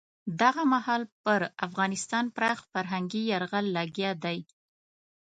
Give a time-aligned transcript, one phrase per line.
[0.41, 4.39] دغه مهال پر افغانستان پراخ فرهنګي یرغل لګیا دی.